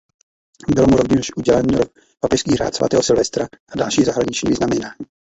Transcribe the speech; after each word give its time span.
Byl 0.75 0.87
mu 0.87 0.97
rovněž 0.97 1.37
udělen 1.37 1.65
papežský 2.19 2.55
Řád 2.55 2.75
svatého 2.75 3.03
Silvestra 3.03 3.47
a 3.69 3.77
další 3.77 4.03
zahraniční 4.03 4.49
vyznamenání. 4.49 4.95